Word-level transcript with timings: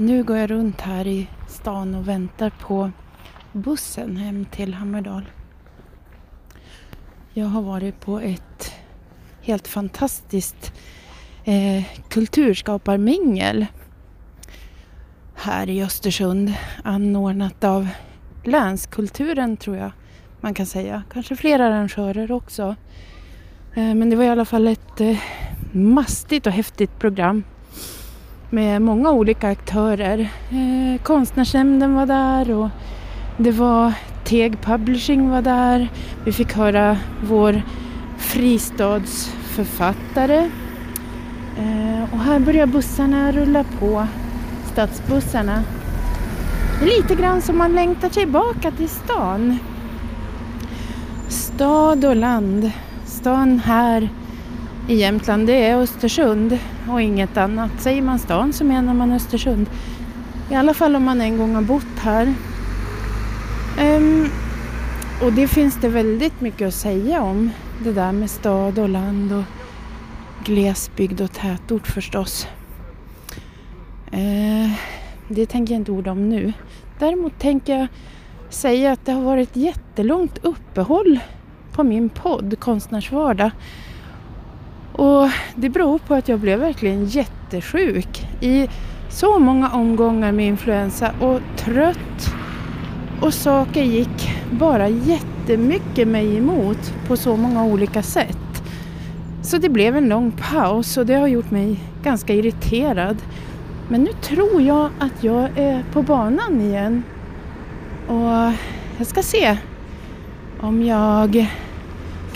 Nu 0.00 0.22
går 0.24 0.36
jag 0.36 0.50
runt 0.50 0.80
här 0.80 1.06
i 1.06 1.28
stan 1.48 1.94
och 1.94 2.08
väntar 2.08 2.50
på 2.60 2.90
bussen 3.52 4.16
hem 4.16 4.44
till 4.44 4.74
Hammerdal. 4.74 5.30
Jag 7.34 7.46
har 7.46 7.62
varit 7.62 8.00
på 8.00 8.20
ett 8.20 8.72
helt 9.42 9.68
fantastiskt 9.68 10.72
eh, 11.44 11.84
kulturskaparmingel 12.08 13.66
här 15.34 15.70
i 15.70 15.82
Östersund 15.82 16.54
anordnat 16.84 17.64
av 17.64 17.88
länskulturen 18.44 19.56
tror 19.56 19.76
jag 19.76 19.90
man 20.40 20.54
kan 20.54 20.66
säga. 20.66 21.02
Kanske 21.12 21.36
fler 21.36 21.58
arrangörer 21.58 22.32
också. 22.32 22.76
Eh, 23.74 23.94
men 23.94 24.10
det 24.10 24.16
var 24.16 24.24
i 24.24 24.28
alla 24.28 24.44
fall 24.44 24.68
ett 24.68 25.00
eh, 25.00 25.18
mastigt 25.72 26.46
och 26.46 26.52
häftigt 26.52 26.98
program 26.98 27.44
med 28.50 28.82
många 28.82 29.10
olika 29.10 29.48
aktörer. 29.48 30.28
Eh, 30.50 31.02
konstnärsnämnden 31.02 31.94
var 31.94 32.06
där 32.06 32.50
och 32.50 32.68
det 33.36 33.50
var 33.50 33.92
Teg 34.24 34.60
Publishing 34.60 35.30
var 35.30 35.42
där. 35.42 35.88
Vi 36.24 36.32
fick 36.32 36.52
höra 36.52 36.96
vår 37.22 37.62
fristadsförfattare. 38.18 40.50
Eh, 41.58 42.02
och 42.12 42.18
här 42.18 42.38
börjar 42.38 42.66
bussarna 42.66 43.32
rulla 43.32 43.64
på, 43.78 44.06
stadsbussarna. 44.72 45.62
Lite 46.84 47.14
grann 47.14 47.42
som 47.42 47.58
man 47.58 47.72
längtar 47.72 48.08
tillbaka 48.08 48.70
till 48.70 48.88
stan. 48.88 49.58
Stad 51.28 52.04
och 52.04 52.16
land. 52.16 52.70
Stan 53.06 53.58
här 53.58 54.08
i 54.88 54.94
Jämtland 54.94 55.46
det 55.46 55.66
är 55.66 55.76
Östersund 55.76 56.58
och 56.90 57.02
inget 57.02 57.36
annat. 57.36 57.70
Säger 57.78 58.02
man 58.02 58.18
stan 58.18 58.52
så 58.52 58.64
menar 58.64 58.94
man 58.94 59.12
Östersund. 59.12 59.70
I 60.50 60.54
alla 60.54 60.74
fall 60.74 60.96
om 60.96 61.04
man 61.04 61.20
en 61.20 61.38
gång 61.38 61.54
har 61.54 61.62
bott 61.62 61.98
här. 61.98 62.34
Um, 63.80 64.30
och 65.22 65.32
det 65.32 65.48
finns 65.48 65.76
det 65.80 65.88
väldigt 65.88 66.40
mycket 66.40 66.68
att 66.68 66.74
säga 66.74 67.22
om. 67.22 67.50
Det 67.84 67.92
där 67.92 68.12
med 68.12 68.30
stad 68.30 68.78
och 68.78 68.88
land 68.88 69.32
och 69.32 69.44
glesbygd 70.44 71.20
och 71.20 71.32
tätort 71.32 71.86
förstås. 71.86 72.46
Uh, 74.14 74.72
det 75.28 75.46
tänker 75.46 75.74
jag 75.74 75.80
inte 75.80 75.92
orda 75.92 76.10
om 76.10 76.28
nu. 76.28 76.52
Däremot 76.98 77.38
tänker 77.38 77.78
jag 77.78 77.88
säga 78.50 78.92
att 78.92 79.06
det 79.06 79.12
har 79.12 79.22
varit 79.22 79.56
jättelångt 79.56 80.38
uppehåll 80.42 81.18
på 81.72 81.82
min 81.82 82.08
podd 82.08 82.60
Konstnärsvardag. 82.60 83.50
Och 84.98 85.30
det 85.54 85.68
beror 85.68 85.98
på 85.98 86.14
att 86.14 86.28
jag 86.28 86.40
blev 86.40 86.58
verkligen 86.58 87.06
jättesjuk 87.06 88.26
i 88.40 88.68
så 89.10 89.38
många 89.38 89.70
omgångar 89.70 90.32
med 90.32 90.46
influensa 90.46 91.12
och 91.20 91.40
trött 91.56 92.34
och 93.20 93.34
saker 93.34 93.82
gick 93.82 94.30
bara 94.50 94.88
jättemycket 94.88 96.08
mig 96.08 96.36
emot 96.36 96.94
på 97.06 97.16
så 97.16 97.36
många 97.36 97.64
olika 97.64 98.02
sätt. 98.02 98.62
Så 99.42 99.58
det 99.58 99.68
blev 99.68 99.96
en 99.96 100.08
lång 100.08 100.32
paus 100.32 100.96
och 100.96 101.06
det 101.06 101.14
har 101.14 101.26
gjort 101.26 101.50
mig 101.50 101.80
ganska 102.02 102.34
irriterad. 102.34 103.16
Men 103.88 104.02
nu 104.02 104.12
tror 104.12 104.62
jag 104.62 104.90
att 104.98 105.24
jag 105.24 105.58
är 105.58 105.84
på 105.92 106.02
banan 106.02 106.60
igen. 106.60 107.02
Och 108.08 108.52
jag 108.98 109.06
ska 109.06 109.22
se 109.22 109.56
om 110.60 110.82
jag 110.82 111.46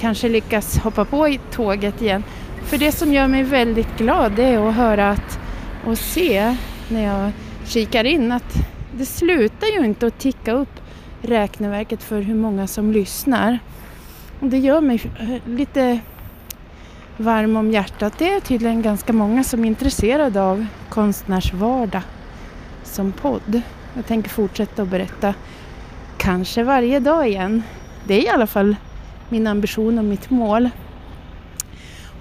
kanske 0.00 0.28
lyckas 0.28 0.78
hoppa 0.78 1.04
på 1.04 1.28
i 1.28 1.40
tåget 1.50 2.02
igen. 2.02 2.24
För 2.72 2.78
det 2.78 2.92
som 2.92 3.12
gör 3.12 3.28
mig 3.28 3.42
väldigt 3.42 3.98
glad 3.98 4.32
det 4.32 4.44
är 4.44 4.68
att 4.68 4.74
höra 4.74 5.10
att, 5.10 5.38
och 5.86 5.98
se 5.98 6.56
när 6.88 7.02
jag 7.02 7.32
kikar 7.64 8.04
in 8.04 8.32
att 8.32 8.54
det 8.96 9.06
slutar 9.06 9.66
ju 9.66 9.84
inte 9.84 10.06
att 10.06 10.18
ticka 10.18 10.52
upp 10.52 10.80
räkneverket 11.22 12.02
för 12.02 12.20
hur 12.20 12.34
många 12.34 12.66
som 12.66 12.92
lyssnar. 12.92 13.58
Och 14.40 14.46
det 14.46 14.58
gör 14.58 14.80
mig 14.80 15.02
eh, 15.20 15.50
lite 15.50 15.98
varm 17.16 17.56
om 17.56 17.70
hjärtat. 17.70 18.18
Det 18.18 18.32
är 18.32 18.40
tydligen 18.40 18.82
ganska 18.82 19.12
många 19.12 19.44
som 19.44 19.64
är 19.64 19.68
intresserade 19.68 20.42
av 20.42 20.66
konstnärsvardag 20.88 22.02
som 22.84 23.12
podd. 23.12 23.62
Jag 23.94 24.06
tänker 24.06 24.30
fortsätta 24.30 24.82
att 24.82 24.88
berätta, 24.88 25.34
kanske 26.18 26.62
varje 26.62 27.00
dag 27.00 27.28
igen. 27.28 27.62
Det 28.06 28.14
är 28.14 28.24
i 28.24 28.28
alla 28.28 28.46
fall 28.46 28.76
min 29.28 29.46
ambition 29.46 29.98
och 29.98 30.04
mitt 30.04 30.30
mål. 30.30 30.70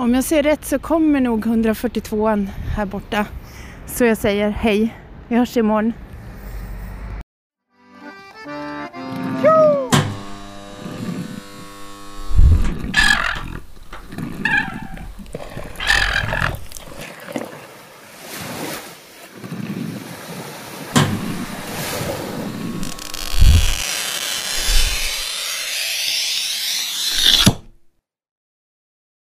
Om 0.02 0.14
jag 0.14 0.24
ser 0.24 0.44
rätt 0.44 0.66
så 0.66 0.80
kommer 0.80 1.22
nog 1.22 1.46
142an 1.46 2.48
här 2.76 2.86
borta. 2.86 3.26
Så 3.86 4.06
jag 4.06 4.18
säger 4.18 4.50
hej, 4.50 4.96
vi 5.28 5.36
hörs 5.36 5.58
imorgon. 5.58 5.94